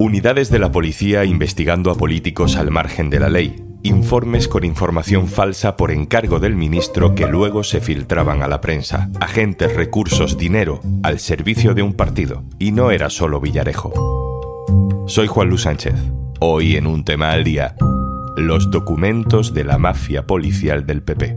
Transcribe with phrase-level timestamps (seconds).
[0.00, 3.62] Unidades de la policía investigando a políticos al margen de la ley.
[3.82, 9.10] Informes con información falsa por encargo del ministro que luego se filtraban a la prensa.
[9.20, 12.44] Agentes, recursos, dinero al servicio de un partido.
[12.58, 15.04] Y no era solo Villarejo.
[15.06, 15.96] Soy Juan Luis Sánchez.
[16.40, 17.76] Hoy en un tema al día,
[18.38, 21.36] los documentos de la mafia policial del PP.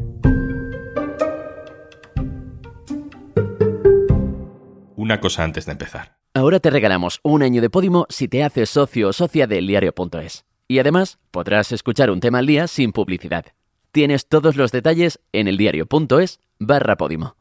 [4.95, 6.22] Una cosa antes de empezar.
[6.35, 10.45] Ahora te regalamos un año de Podimo si te haces socio o socia del diario.es.
[10.67, 13.45] Y además podrás escuchar un tema al día sin publicidad.
[13.91, 17.35] Tienes todos los detalles en eldiario.es barra Podimo.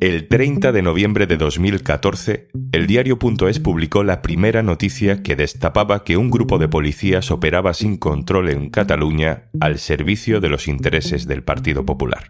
[0.00, 6.16] El 30 de noviembre de 2014, el diario.es publicó la primera noticia que destapaba que
[6.16, 11.42] un grupo de policías operaba sin control en Cataluña al servicio de los intereses del
[11.42, 12.28] Partido Popular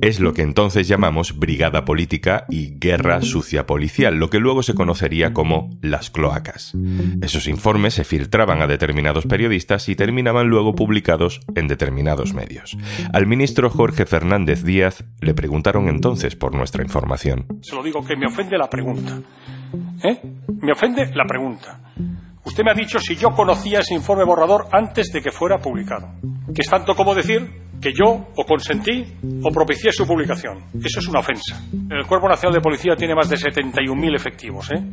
[0.00, 4.74] es lo que entonces llamamos brigada política y guerra sucia policial, lo que luego se
[4.74, 6.74] conocería como las cloacas.
[7.20, 12.76] Esos informes se filtraban a determinados periodistas y terminaban luego publicados en determinados medios.
[13.12, 17.46] Al ministro Jorge Fernández Díaz le preguntaron entonces por nuestra información.
[17.60, 19.20] Se lo digo que me ofende la pregunta.
[20.02, 20.20] ¿Eh?
[20.62, 21.80] Me ofende la pregunta.
[22.44, 26.08] Usted me ha dicho si yo conocía ese informe borrador antes de que fuera publicado.
[26.54, 29.04] Que es tanto como decir que yo o consentí
[29.42, 30.64] o propicié su publicación.
[30.82, 31.60] Eso es una ofensa.
[31.72, 34.84] El Cuerpo Nacional de Policía tiene más de 71.000 efectivos, ¿eh?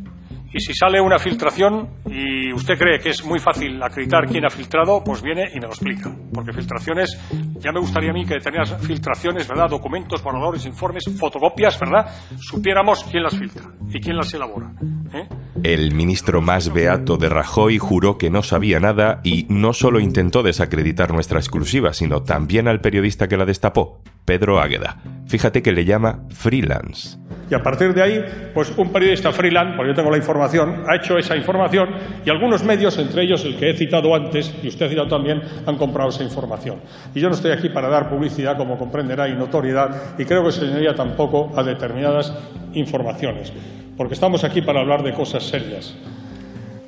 [0.50, 4.50] Y si sale una filtración y usted cree que es muy fácil acreditar quién ha
[4.50, 6.10] filtrado, pues viene y me lo explica.
[6.32, 7.18] Porque filtraciones,
[7.58, 9.68] ya me gustaría a mí que determinadas filtraciones, ¿verdad?
[9.68, 12.06] Documentos, borradores, informes, fotocopias, ¿verdad?
[12.38, 14.72] Supiéramos quién las filtra y quién las elabora.
[15.12, 15.28] ¿eh?
[15.64, 20.42] El ministro más beato de Rajoy juró que no sabía nada y no solo intentó
[20.42, 24.98] desacreditar nuestra exclusiva, sino también al periodista que la destapó, Pedro Águeda.
[25.26, 27.18] Fíjate que le llama freelance.
[27.50, 30.96] Y a partir de ahí, pues un periodista freelance, porque yo tengo la información, ha
[30.96, 31.88] hecho esa información
[32.24, 35.42] y algunos medios, entre ellos el que he citado antes y usted ha citado también,
[35.66, 36.76] han comprado esa información.
[37.14, 40.52] Y yo no estoy aquí para dar publicidad, como comprenderá, y notoriedad, y creo que
[40.52, 42.32] señoría tampoco a determinadas
[42.74, 43.52] informaciones,
[43.98, 45.94] porque estamos aquí para hablar de cosas serias.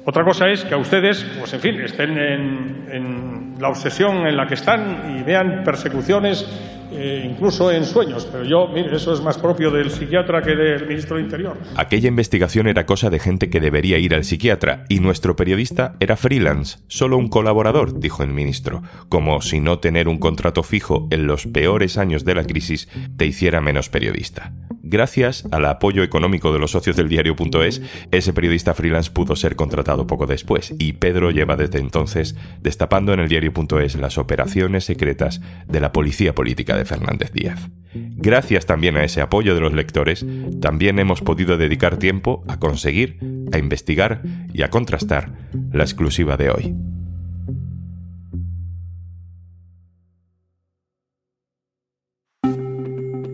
[0.06, 4.36] Otra cosa es que a ustedes, pues en fin, estén en, en la obsesión en
[4.36, 6.46] la que están y vean persecuciones
[6.92, 8.26] eh, incluso en sueños.
[8.30, 11.56] Pero yo, mire, eso es más propio del psiquiatra que del ministro de Interior.
[11.76, 16.16] Aquella investigación era cosa de gente que debería ir al psiquiatra y nuestro periodista era
[16.16, 21.26] freelance, solo un colaborador, dijo el ministro, como si no tener un contrato fijo en
[21.26, 24.52] los peores años de la crisis te hiciera menos periodista.
[24.82, 30.06] Gracias al apoyo económico de los socios del diario.es, ese periodista freelance pudo ser contratado
[30.06, 35.80] poco después y Pedro lleva desde entonces destapando en el diario.es las operaciones secretas de
[35.80, 37.70] la policía política de Fernández Díaz.
[37.92, 40.24] Gracias también a ese apoyo de los lectores,
[40.60, 43.18] también hemos podido dedicar tiempo a conseguir,
[43.52, 45.32] a investigar y a contrastar
[45.72, 46.74] la exclusiva de hoy.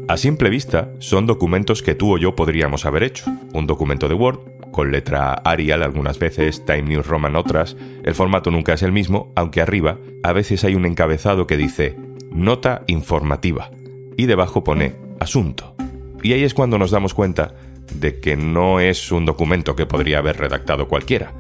[0.09, 3.27] A simple vista, son documentos que tú o yo podríamos haber hecho.
[3.53, 4.39] Un documento de Word,
[4.71, 9.33] con letra Arial algunas veces, Time News Roman otras, el formato nunca es el mismo,
[9.35, 11.97] aunque arriba a veces hay un encabezado que dice
[12.31, 13.71] Nota informativa
[14.17, 15.75] y debajo pone Asunto.
[16.23, 17.55] Y ahí es cuando nos damos cuenta
[17.95, 21.33] de que no es un documento que podría haber redactado cualquiera.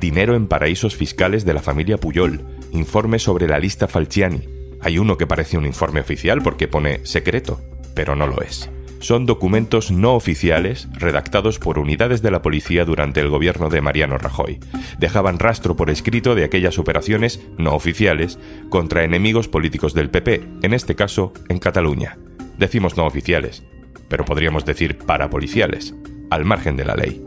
[0.00, 2.42] Dinero en paraísos fiscales de la familia Puyol,
[2.72, 4.42] informe sobre la lista Falciani.
[4.80, 7.60] Hay uno que parece un informe oficial porque pone secreto
[7.94, 8.68] pero no lo es.
[9.04, 14.16] Son documentos no oficiales redactados por unidades de la policía durante el gobierno de Mariano
[14.16, 14.60] Rajoy.
[14.98, 18.38] Dejaban rastro por escrito de aquellas operaciones no oficiales
[18.70, 22.16] contra enemigos políticos del PP, en este caso en Cataluña.
[22.56, 23.62] Decimos no oficiales,
[24.08, 25.94] pero podríamos decir parapoliciales,
[26.30, 27.22] al margen de la ley.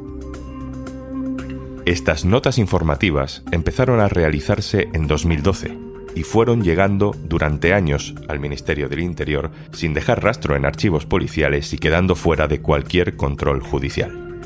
[1.86, 5.87] Estas notas informativas empezaron a realizarse en 2012
[6.17, 11.72] y fueron llegando durante años al Ministerio del Interior sin dejar rastro en archivos policiales
[11.73, 14.40] y quedando fuera de cualquier control judicial.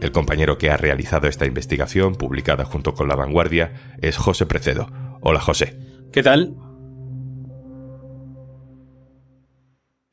[0.00, 4.92] El compañero que ha realizado esta investigación, publicada junto con La Vanguardia, es José Precedo.
[5.20, 5.76] Hola José.
[6.12, 6.54] ¿Qué tal?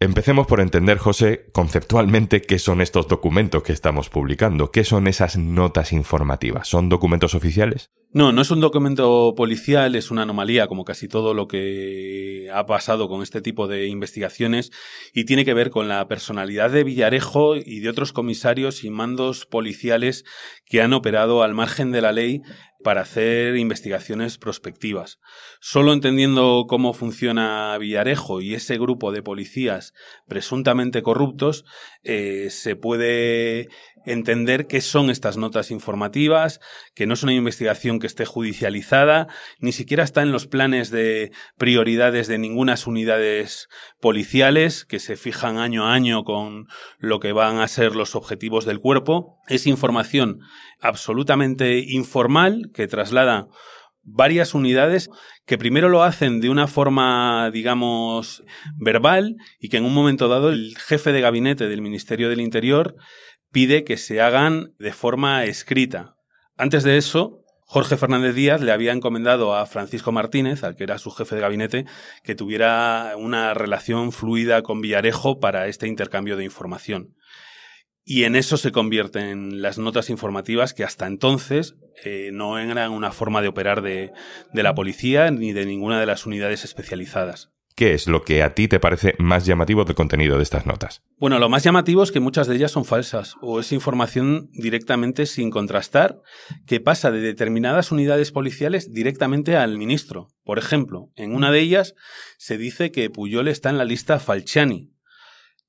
[0.02, 5.36] Empecemos por entender, José, conceptualmente qué son estos documentos que estamos publicando, qué son esas
[5.36, 6.70] notas informativas.
[6.70, 7.92] ¿Son documentos oficiales?
[8.14, 12.66] No, no es un documento policial, es una anomalía como casi todo lo que ha
[12.66, 14.72] pasado con este tipo de investigaciones
[15.14, 19.46] y tiene que ver con la personalidad de Villarejo y de otros comisarios y mandos
[19.46, 20.24] policiales
[20.66, 22.42] que han operado al margen de la ley
[22.84, 25.20] para hacer investigaciones prospectivas.
[25.60, 29.94] Solo entendiendo cómo funciona Villarejo y ese grupo de policías
[30.28, 31.66] presuntamente corruptos,
[32.04, 33.68] eh, se puede
[34.06, 36.62] entender qué son estas notas informativas,
[36.96, 39.28] que no es una investigación que esté judicializada,
[39.60, 43.68] ni siquiera está en los planes de prioridades de ninguna unidades
[44.00, 46.68] policiales que se fijan año a año con
[47.00, 49.40] lo que van a ser los objetivos del cuerpo.
[49.48, 50.42] Es información
[50.80, 53.48] absolutamente informal que traslada
[54.04, 55.10] varias unidades
[55.46, 58.44] que primero lo hacen de una forma, digamos,
[58.78, 62.96] verbal y que en un momento dado el jefe de gabinete del Ministerio del Interior
[63.52, 66.16] pide que se hagan de forma escrita.
[66.58, 70.98] Antes de eso, Jorge Fernández Díaz le había encomendado a Francisco Martínez, al que era
[70.98, 71.86] su jefe de gabinete,
[72.24, 77.16] que tuviera una relación fluida con Villarejo para este intercambio de información.
[78.04, 83.12] Y en eso se convierten las notas informativas que hasta entonces eh, no eran una
[83.12, 84.14] forma de operar de,
[84.52, 87.52] de la policía ni de ninguna de las unidades especializadas.
[87.80, 91.02] ¿Qué es lo que a ti te parece más llamativo del contenido de estas notas?
[91.16, 95.26] Bueno, lo más llamativo es que muchas de ellas son falsas o es información directamente
[95.26, 96.20] sin contrastar
[96.68, 100.28] que pasa de determinadas unidades policiales directamente al ministro.
[100.44, 101.96] Por ejemplo, en una de ellas
[102.38, 104.92] se dice que Puyol está en la lista Falciani,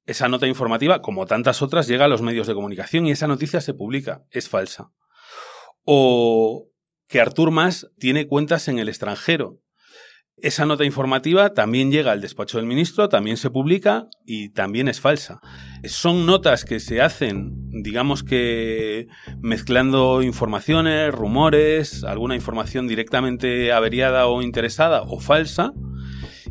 [0.05, 3.61] esa nota informativa, como tantas otras, llega a los medios de comunicación y esa noticia
[3.61, 4.25] se publica.
[4.33, 4.91] Es falsa.
[5.85, 6.67] O
[7.07, 9.61] que Artur Mas tiene cuentas en el extranjero.
[10.42, 14.98] Esa nota informativa también llega al despacho del ministro, también se publica y también es
[14.98, 15.40] falsa.
[15.84, 17.52] Son notas que se hacen,
[17.82, 19.08] digamos que
[19.40, 25.72] mezclando informaciones, rumores, alguna información directamente averiada o interesada o falsa,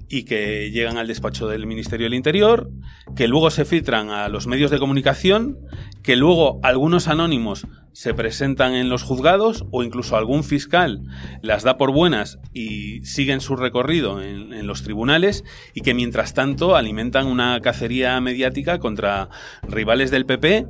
[0.07, 2.69] y que llegan al despacho del Ministerio del Interior,
[3.15, 5.57] que luego se filtran a los medios de comunicación,
[6.03, 11.03] que luego algunos anónimos se presentan en los juzgados o incluso algún fiscal
[11.41, 15.43] las da por buenas y siguen su recorrido en, los tribunales
[15.73, 19.29] y que mientras tanto alimentan una cacería mediática contra
[19.67, 20.67] rivales del PP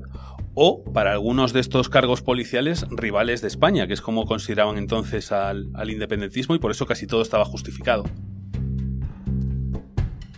[0.54, 5.32] o para algunos de estos cargos policiales rivales de España, que es como consideraban entonces
[5.32, 8.06] al, al independentismo y por eso casi todo estaba justificado.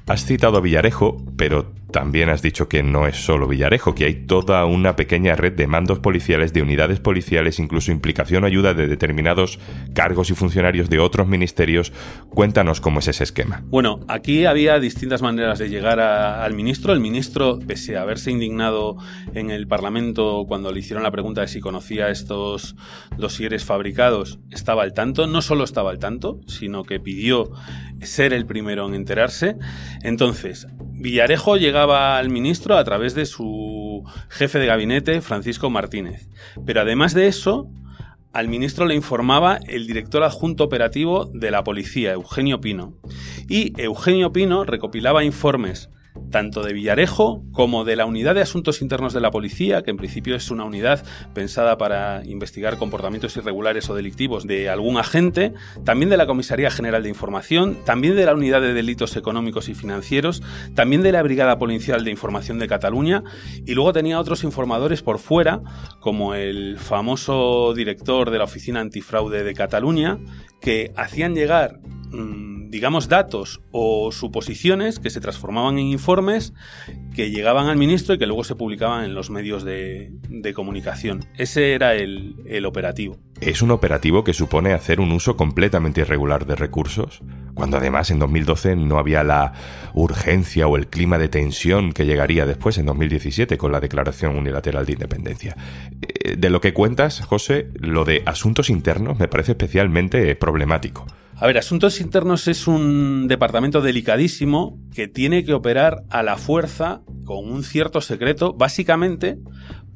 [0.08, 4.26] Has citado a Villarejo, pero también has dicho que no es solo Villarejo, que hay
[4.26, 8.88] toda una pequeña red de mandos policiales, de unidades policiales, incluso implicación o ayuda de
[8.88, 9.60] determinados
[9.94, 11.92] cargos y funcionarios de otros ministerios.
[12.30, 13.64] Cuéntanos cómo es ese esquema.
[13.66, 16.94] Bueno, aquí había distintas maneras de llegar al ministro.
[16.94, 18.98] El ministro, pese a haberse indignado
[19.34, 22.76] en el Parlamento cuando le hicieron la pregunta de si conocía estos
[23.18, 25.28] dosieres fabricados, estaba al tanto.
[25.28, 27.52] No solo estaba al tanto, sino que pidió
[28.02, 29.58] ser el primero en enterarse.
[30.04, 30.68] Entonces,
[31.02, 36.30] Villarejo llegaba al ministro a través de su jefe de gabinete, Francisco Martínez.
[36.64, 37.68] Pero además de eso,
[38.34, 42.94] al ministro le informaba el director adjunto operativo de la policía, Eugenio Pino.
[43.50, 45.90] Y Eugenio Pino recopilaba informes
[46.32, 49.98] tanto de Villarejo como de la Unidad de Asuntos Internos de la Policía, que en
[49.98, 51.04] principio es una unidad
[51.34, 55.54] pensada para investigar comportamientos irregulares o delictivos de algún agente,
[55.84, 59.76] también de la Comisaría General de Información, también de la Unidad de Delitos Económicos y
[59.76, 60.42] Financieros,
[60.76, 63.24] también de la Brigada Policial de Información de Cataluña,
[63.66, 65.62] y luego tenía otros informadores por fuera,
[66.00, 70.20] como el famoso director de la Oficina Antifraude de Cataluña,
[70.62, 71.80] que hacían llegar
[72.12, 72.41] Mm,
[72.72, 76.54] digamos, datos o suposiciones que se transformaban en informes
[77.14, 81.26] que llegaban al ministro y que luego se publicaban en los medios de, de comunicación.
[81.38, 83.18] Ese era el, el, operativo.
[83.42, 87.22] ¿Es un operativo que supone hacer un uso completamente irregular de recursos?
[87.54, 89.52] Cuando además en 2012 no había la
[89.94, 94.86] urgencia o el clima de tensión que llegaría después en 2017 con la Declaración Unilateral
[94.86, 95.58] de Independencia.
[96.02, 101.06] Eh, de lo que cuentas, José, lo de asuntos internos me parece especialmente problemático.
[101.42, 107.02] A ver, Asuntos Internos es un departamento delicadísimo que tiene que operar a la fuerza
[107.26, 109.40] con un cierto secreto, básicamente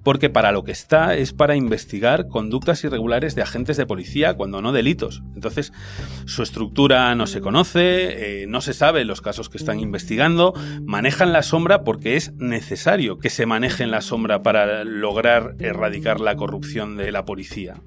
[0.01, 4.59] porque para lo que está es para investigar conductas irregulares de agentes de policía, cuando
[4.59, 5.21] no delitos.
[5.35, 5.71] Entonces,
[6.25, 11.31] su estructura no se conoce, eh, no se sabe los casos que están investigando, manejan
[11.31, 16.35] la sombra porque es necesario que se maneje en la sombra para lograr erradicar la
[16.35, 17.83] corrupción de la policía.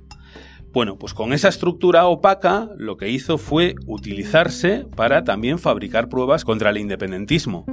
[0.72, 6.44] Bueno, pues con esa estructura opaca lo que hizo fue utilizarse para también fabricar pruebas
[6.44, 7.64] contra el independentismo.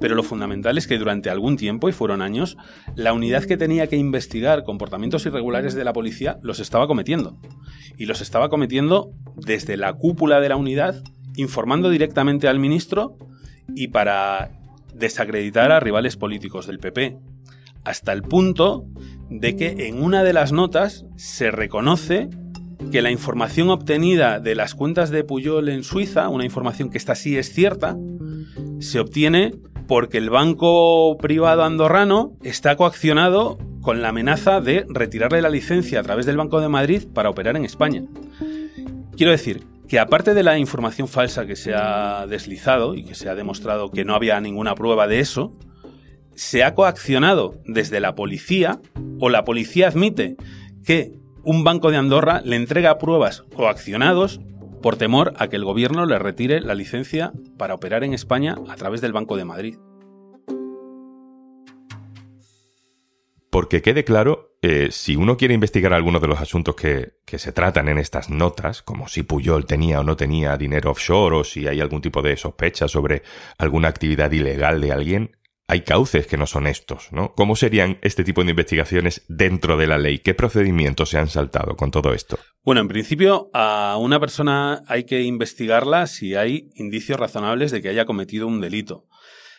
[0.00, 2.56] Pero lo fundamental es que durante algún tiempo, y fueron años,
[2.96, 7.38] la unidad que tenía que investigar comportamientos irregulares de la policía los estaba cometiendo.
[7.98, 11.02] Y los estaba cometiendo desde la cúpula de la unidad,
[11.36, 13.18] informando directamente al ministro
[13.74, 14.50] y para
[14.94, 17.18] desacreditar a rivales políticos del PP.
[17.84, 18.84] Hasta el punto
[19.30, 22.28] de que en una de las notas se reconoce
[22.90, 27.14] que la información obtenida de las cuentas de Puyol en Suiza, una información que esta
[27.14, 27.96] sí es cierta,
[28.80, 29.54] se obtiene
[29.86, 36.02] porque el banco privado andorrano está coaccionado con la amenaza de retirarle la licencia a
[36.02, 38.04] través del Banco de Madrid para operar en España.
[39.16, 43.28] Quiero decir que aparte de la información falsa que se ha deslizado y que se
[43.28, 45.56] ha demostrado que no había ninguna prueba de eso,
[46.34, 48.80] se ha coaccionado desde la policía
[49.18, 50.36] o la policía admite
[50.84, 51.12] que
[51.44, 54.40] un banco de Andorra le entrega pruebas coaccionados
[54.82, 58.76] por temor a que el gobierno le retire la licencia para operar en España a
[58.76, 59.76] través del Banco de Madrid.
[63.50, 67.50] Porque quede claro, eh, si uno quiere investigar algunos de los asuntos que, que, se
[67.50, 71.66] tratan en estas notas, como si Puyol tenía o no tenía dinero offshore o si
[71.66, 73.22] hay algún tipo de sospecha sobre
[73.58, 75.36] alguna actividad ilegal de alguien,
[75.70, 77.32] hay cauces que no son estos, ¿no?
[77.36, 80.18] ¿Cómo serían este tipo de investigaciones dentro de la ley?
[80.18, 82.40] ¿Qué procedimientos se han saltado con todo esto?
[82.64, 87.88] Bueno, en principio a una persona hay que investigarla si hay indicios razonables de que
[87.88, 89.04] haya cometido un delito.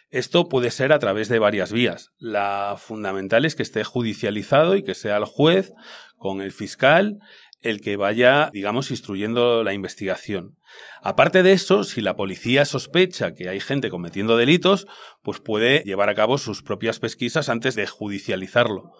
[0.10, 2.12] Esto puede ser a través de varias vías.
[2.20, 5.72] La fundamental es que esté judicializado y que sea el juez
[6.18, 7.20] con el fiscal
[7.62, 10.58] el que vaya, digamos, instruyendo la investigación.
[11.02, 14.88] Aparte de eso, si la policía sospecha que hay gente cometiendo delitos,
[15.22, 18.92] pues puede llevar a cabo sus propias pesquisas antes de judicializarlo.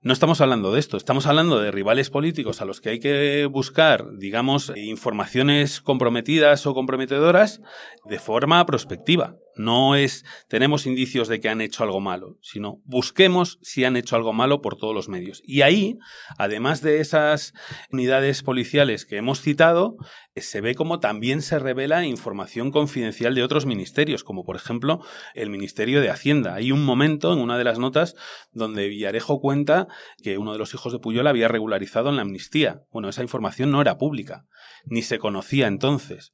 [0.00, 3.46] No estamos hablando de esto, estamos hablando de rivales políticos a los que hay que
[3.46, 7.60] buscar, digamos, informaciones comprometidas o comprometedoras
[8.04, 9.34] de forma prospectiva.
[9.58, 14.16] No es tenemos indicios de que han hecho algo malo, sino busquemos si han hecho
[14.16, 15.42] algo malo por todos los medios.
[15.44, 15.98] Y ahí,
[16.38, 17.54] además de esas
[17.90, 19.96] unidades policiales que hemos citado,
[20.34, 25.00] eh, se ve como también se revela información confidencial de otros ministerios, como por ejemplo
[25.34, 26.54] el Ministerio de Hacienda.
[26.54, 28.14] Hay un momento en una de las notas
[28.52, 29.88] donde Villarejo cuenta
[30.22, 32.82] que uno de los hijos de Puyol había regularizado en la amnistía.
[32.92, 34.46] Bueno, esa información no era pública,
[34.84, 36.32] ni se conocía entonces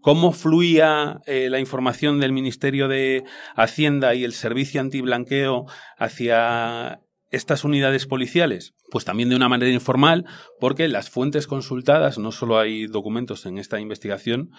[0.00, 3.24] cómo fluía eh, la información del Ministerio de
[3.56, 7.00] Hacienda y el Servicio Antiblanqueo hacia
[7.34, 8.74] estas unidades policiales?
[8.90, 10.24] Pues también de una manera informal,
[10.60, 14.50] porque las fuentes consultadas, no solo hay documentos en esta investigación,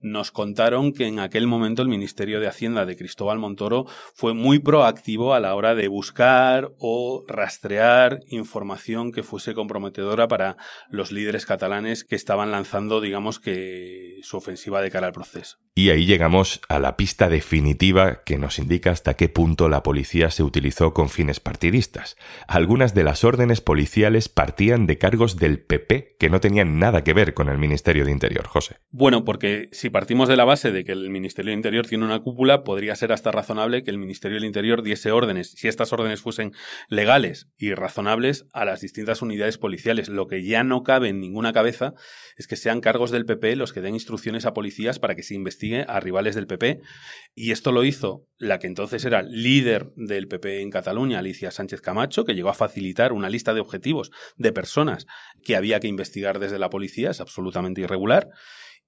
[0.00, 4.58] nos contaron que en aquel momento el Ministerio de Hacienda de Cristóbal Montoro fue muy
[4.58, 10.56] proactivo a la hora de buscar o rastrear información que fuese comprometedora para
[10.90, 15.58] los líderes catalanes que estaban lanzando, digamos que, su ofensiva de cara al proceso.
[15.74, 20.30] Y ahí llegamos a la pista definitiva que nos indica hasta qué punto la policía
[20.30, 22.16] se utilizó con fines partidistas.
[22.46, 27.14] Algunas de las órdenes policiales partían de cargos del PP que no tenían nada que
[27.14, 28.76] ver con el Ministerio de Interior, José.
[28.90, 32.20] Bueno, porque si partimos de la base de que el Ministerio de Interior tiene una
[32.20, 36.20] cúpula, podría ser hasta razonable que el Ministerio del Interior diese órdenes, si estas órdenes
[36.20, 36.52] fuesen
[36.88, 40.08] legales y razonables, a las distintas unidades policiales.
[40.08, 41.94] Lo que ya no cabe en ninguna cabeza
[42.36, 45.34] es que sean cargos del PP los que den instrucciones a policías para que se
[45.34, 46.80] investigue a rivales del PP.
[47.34, 51.80] Y esto lo hizo la que entonces era líder del PP en Cataluña, Alicia Sánchez
[51.80, 55.06] Camacho, que llegó a facilitar una lista de objetivos de personas
[55.42, 58.28] que había que investigar desde la policía, es absolutamente irregular.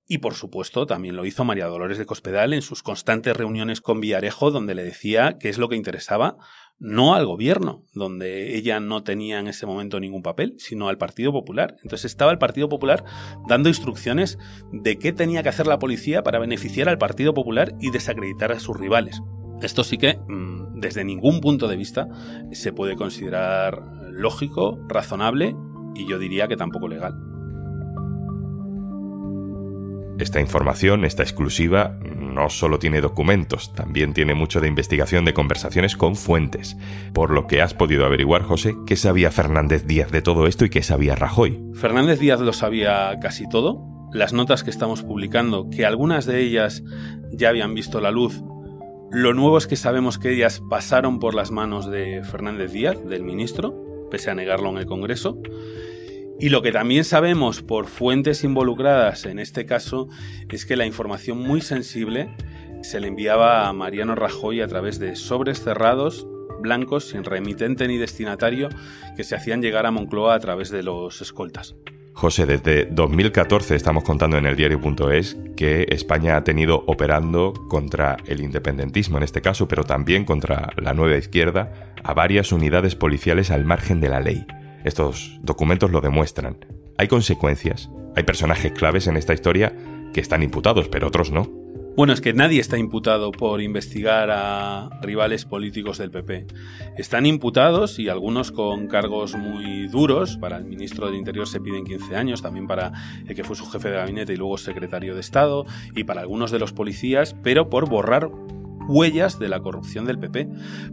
[0.06, 4.00] Y por supuesto también lo hizo María Dolores de Cospedal en sus constantes reuniones con
[4.00, 6.36] Villarejo, donde le decía qué es lo que interesaba
[6.80, 11.30] no al gobierno, donde ella no tenía en ese momento ningún papel, sino al Partido
[11.30, 11.76] Popular.
[11.82, 13.04] Entonces estaba el Partido Popular
[13.46, 14.38] dando instrucciones
[14.72, 18.60] de qué tenía que hacer la policía para beneficiar al Partido Popular y desacreditar a
[18.60, 19.20] sus rivales.
[19.60, 22.08] Esto sí que, mm, desde ningún punto de vista,
[22.52, 25.54] se puede considerar lógico, razonable
[25.94, 27.14] y yo diría que tampoco legal.
[30.18, 35.96] Esta información, esta exclusiva, no solo tiene documentos, también tiene mucho de investigación de conversaciones
[35.96, 36.76] con fuentes.
[37.14, 40.70] Por lo que has podido averiguar, José, ¿qué sabía Fernández Díaz de todo esto y
[40.70, 41.58] qué sabía Rajoy?
[41.72, 43.82] Fernández Díaz lo sabía casi todo.
[44.12, 46.82] Las notas que estamos publicando, que algunas de ellas
[47.32, 48.42] ya habían visto la luz,
[49.12, 53.24] lo nuevo es que sabemos que ellas pasaron por las manos de Fernández Díaz, del
[53.24, 55.42] ministro, pese a negarlo en el Congreso.
[56.38, 60.08] Y lo que también sabemos por fuentes involucradas en este caso
[60.48, 62.34] es que la información muy sensible
[62.82, 66.26] se le enviaba a Mariano Rajoy a través de sobres cerrados,
[66.60, 68.68] blancos, sin remitente ni destinatario,
[69.16, 71.74] que se hacían llegar a Moncloa a través de los escoltas.
[72.20, 78.42] José, desde 2014 estamos contando en el diario.es que España ha tenido operando contra el
[78.42, 83.64] independentismo en este caso, pero también contra la nueva izquierda, a varias unidades policiales al
[83.64, 84.46] margen de la ley.
[84.84, 86.58] Estos documentos lo demuestran.
[86.98, 89.72] Hay consecuencias, hay personajes claves en esta historia
[90.12, 91.59] que están imputados, pero otros no.
[92.00, 96.46] Bueno, es que nadie está imputado por investigar a rivales políticos del PP.
[96.96, 100.38] Están imputados y algunos con cargos muy duros.
[100.38, 102.92] Para el ministro de Interior se piden 15 años, también para
[103.28, 106.50] el que fue su jefe de gabinete y luego secretario de Estado, y para algunos
[106.50, 108.30] de los policías, pero por borrar
[108.88, 110.48] huellas de la corrupción del PP,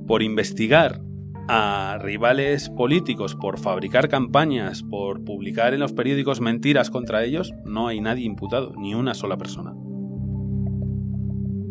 [0.06, 1.00] por investigar
[1.48, 7.88] a rivales políticos por fabricar campañas, por publicar en los periódicos mentiras contra ellos, no
[7.88, 9.74] hay nadie imputado, ni una sola persona.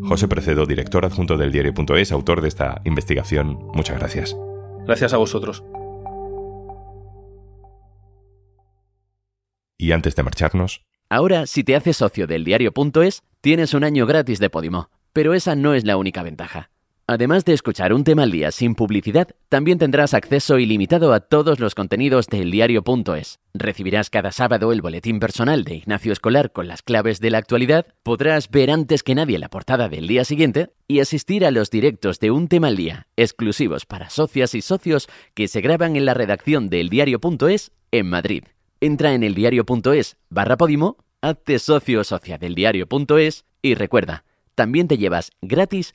[0.03, 3.59] José Precedo, director adjunto del diario.es, autor de esta investigación.
[3.75, 4.37] Muchas gracias.
[4.87, 5.65] Gracias a vosotros.
[9.79, 10.85] Y antes de marcharnos...
[11.09, 14.91] Ahora, si te haces socio del diario.es, tienes un año gratis de Podimo.
[15.13, 16.71] Pero esa no es la única ventaja.
[17.09, 21.61] Además de escuchar un tema al día sin publicidad, también tendrás acceso ilimitado a todos
[21.61, 23.39] los contenidos del diario.es.
[23.55, 27.87] Recibirás cada sábado el boletín personal de Ignacio Escolar con las claves de la actualidad,
[28.03, 32.19] podrás ver antes que nadie la portada del día siguiente y asistir a los directos
[32.19, 36.15] de un tema al día, exclusivos para socias y socios que se graban en la
[36.15, 38.43] redacción del diario.es en Madrid.
[38.81, 44.25] Entra en eldiario.es barra Podimo, hazte socio o socia del diario.es y recuerda,
[44.57, 45.95] también te llevas gratis